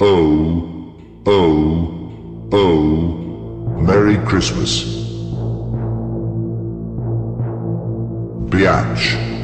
Oh, 0.00 0.94
oh, 1.26 2.48
oh, 2.52 3.80
Merry 3.80 4.16
Christmas. 4.28 4.84
Biatch. 8.48 9.37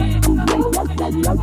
Yeah, 0.00 0.60
yeah, 0.72 0.79
Bye. 1.00 1.40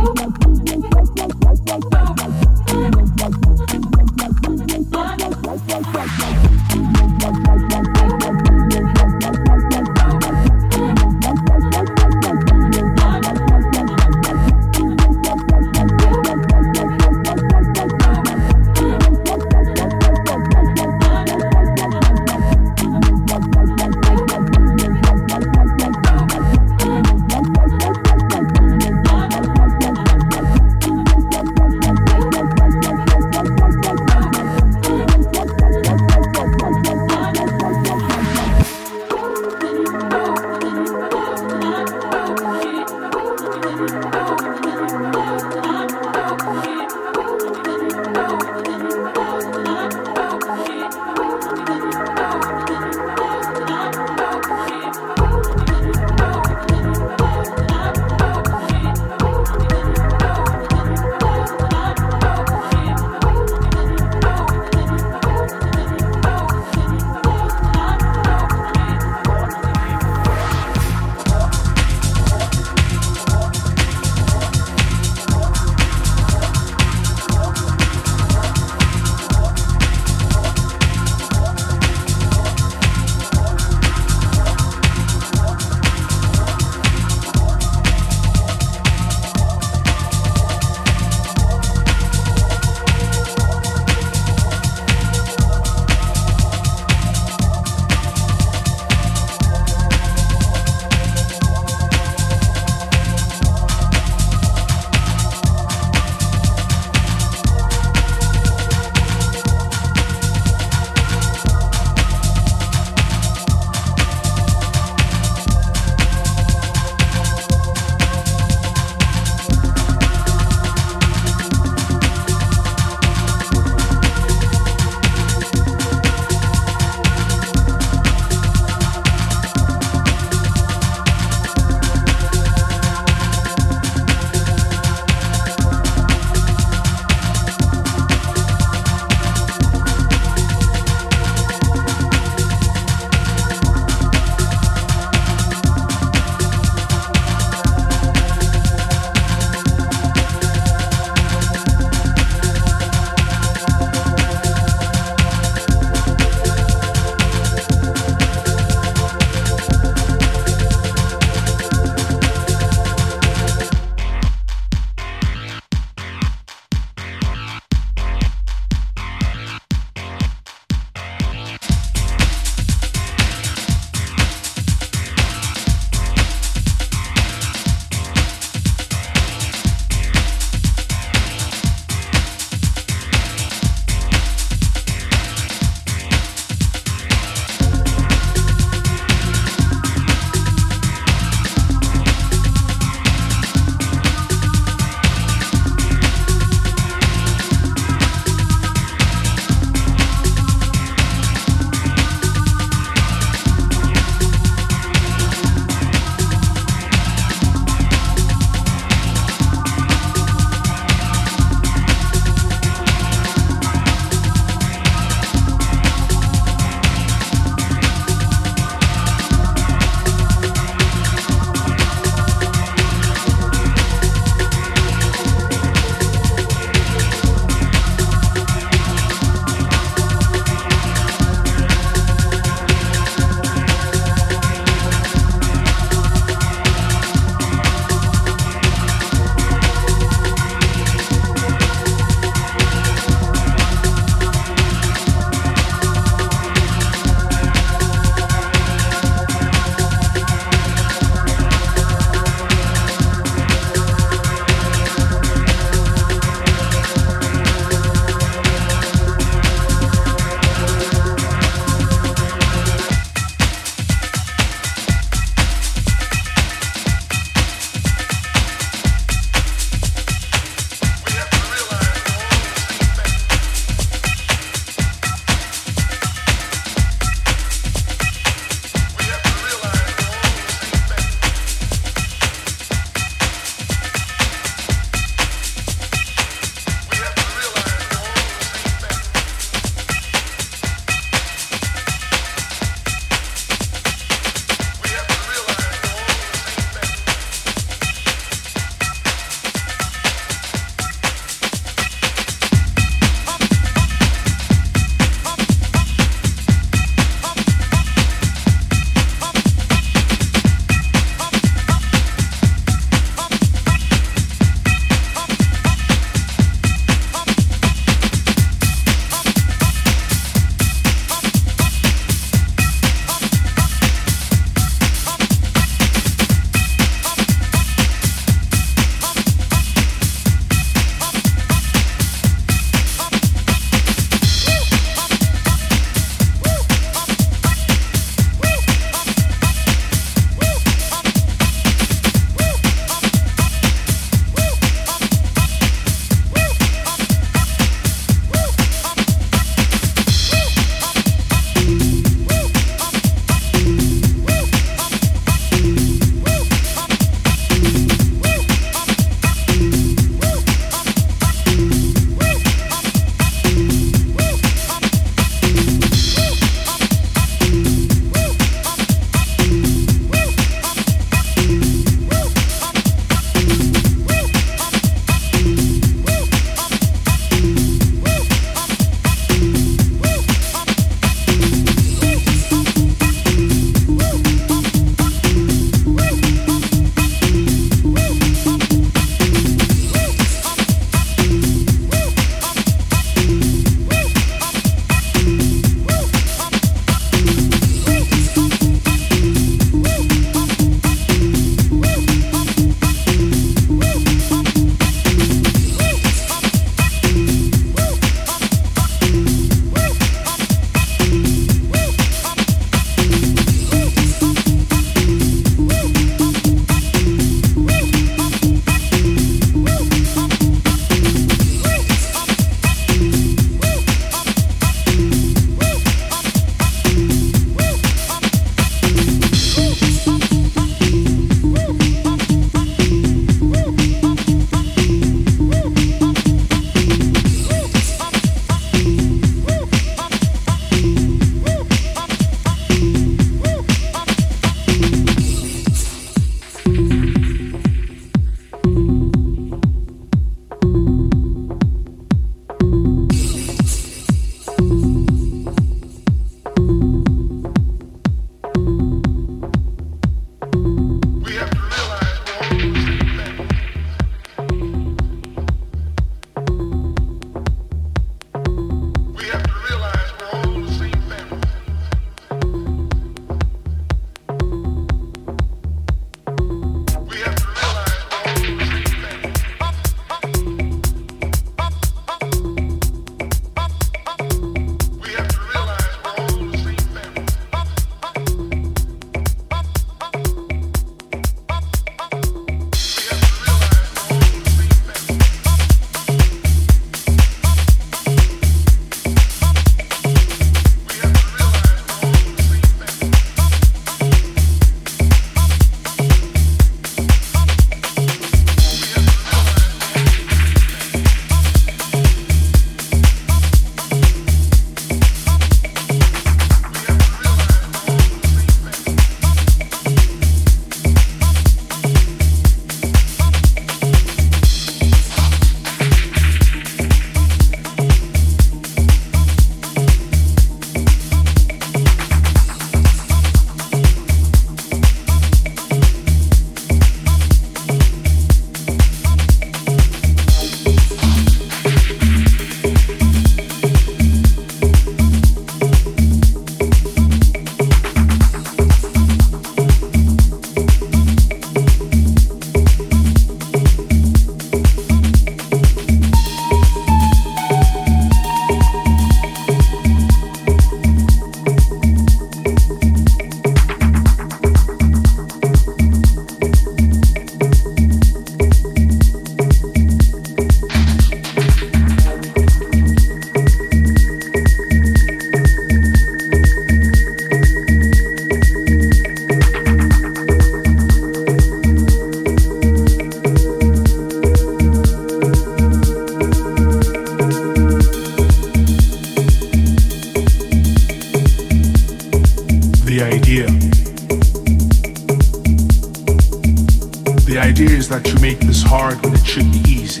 That 597.26 598.12
you 598.12 598.20
make 598.20 598.38
this 598.40 598.62
hard 598.62 599.00
when 599.04 599.14
it 599.14 599.24
should 599.24 599.50
be 599.52 599.62
easy. 599.70 600.00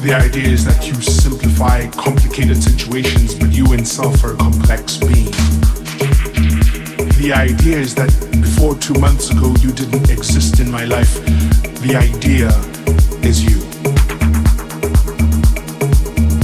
The 0.00 0.14
idea 0.14 0.48
is 0.48 0.64
that 0.64 0.86
you 0.86 0.94
simplify 0.94 1.88
complicated 1.90 2.62
situations, 2.62 3.34
but 3.34 3.52
you 3.52 3.72
in 3.72 3.84
self 3.84 4.22
are 4.24 4.32
a 4.32 4.36
complex 4.36 4.96
being. 4.98 5.30
The 7.20 7.32
idea 7.34 7.78
is 7.78 7.94
that 7.96 8.10
before 8.32 8.76
two 8.76 8.94
months 9.00 9.30
ago 9.30 9.54
you 9.60 9.72
didn't 9.72 10.10
exist 10.10 10.60
in 10.60 10.70
my 10.70 10.84
life. 10.84 11.14
The 11.84 11.96
idea 11.96 12.48
is 13.22 13.44
you. 13.44 13.60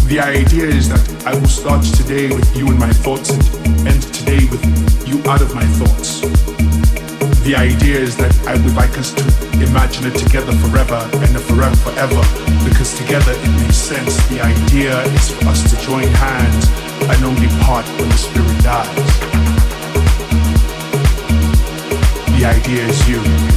The 0.08 0.20
idea 0.20 0.66
is 0.66 0.88
that 0.88 1.24
I 1.26 1.34
will 1.34 1.48
start 1.48 1.84
today 1.84 2.28
with 2.28 2.56
you 2.56 2.66
in 2.66 2.78
my 2.78 2.92
thoughts 2.92 3.30
and 3.30 3.88
end 3.88 4.02
today 4.14 4.46
with 4.50 4.64
you 5.08 5.22
out 5.30 5.40
of 5.40 5.54
my 5.54 5.64
thoughts. 5.78 6.49
The 7.42 7.56
idea 7.56 7.98
is 7.98 8.16
that 8.18 8.36
I 8.46 8.52
would 8.52 8.74
like 8.74 8.98
us 8.98 9.12
to 9.14 9.24
imagine 9.62 10.06
it 10.06 10.14
together 10.14 10.52
forever 10.52 11.00
and 11.24 11.36
a 11.36 11.40
forever 11.40 11.74
forever 11.76 12.20
because 12.68 12.96
together 12.98 13.32
it 13.32 13.50
makes 13.62 13.76
sense. 13.76 14.14
The 14.28 14.40
idea 14.42 15.02
is 15.04 15.30
for 15.30 15.48
us 15.48 15.62
to 15.70 15.80
join 15.84 16.06
hands 16.08 16.68
and 17.08 17.24
only 17.24 17.48
part 17.64 17.86
when 17.98 18.08
the 18.08 18.18
spirit 18.18 18.62
dies. 18.62 19.20
The 22.38 22.44
idea 22.44 22.86
is 22.86 23.08
you. 23.08 23.49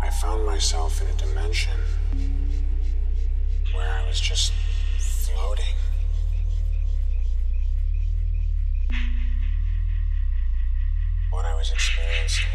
I 0.00 0.10
found 0.22 0.46
myself 0.46 1.02
in 1.02 1.08
a 1.08 1.12
dimension 1.14 1.72
where 3.74 3.90
I 3.90 4.06
was 4.06 4.20
just 4.20 4.52
floating. 4.98 5.74
What 11.30 11.44
I 11.44 11.54
was 11.54 11.72
experiencing 11.72 12.46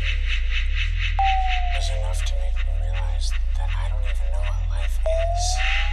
was 1.76 1.90
enough 2.00 2.24
to 2.26 2.34
make 2.36 2.56
me 2.66 2.74
realize 2.82 3.32
that 3.58 3.70
I 3.84 3.90
don't 3.90 4.04
even 4.04 4.32
know 4.32 4.40
what 4.40 4.70
life 4.72 5.00
is. 5.00 5.93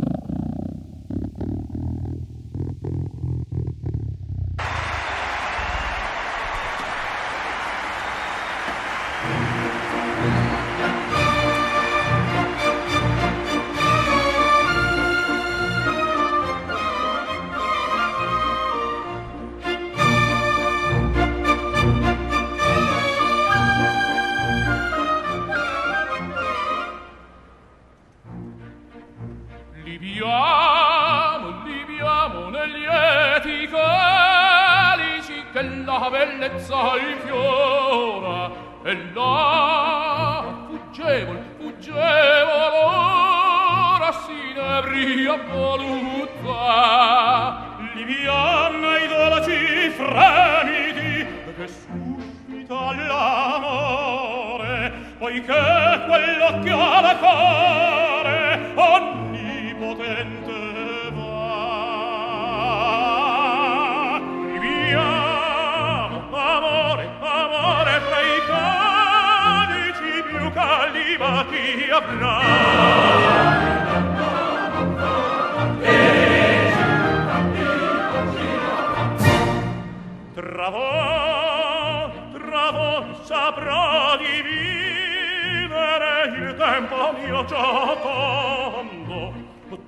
sta 87.47 87.47
giocando 87.47 89.33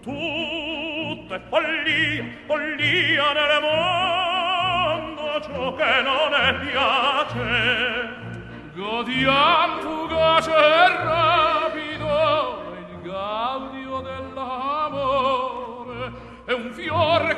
tutte 0.02 1.42
follia 1.50 2.24
follia 2.48 3.34
nel 3.34 3.62
mondo 3.62 5.42
ciò 5.42 5.74
che 5.76 6.02
non 6.02 6.32
ne 6.32 6.54
piace. 6.66 8.22
Godiam 8.74 9.80
fugace 9.82 10.52
e 10.52 10.88
rapido 11.04 12.64
il 12.80 13.02
gaudio 13.04 14.02
dell'amore 14.02 15.32
è 16.46 16.54
un 16.54 16.72
fiore 16.72 17.33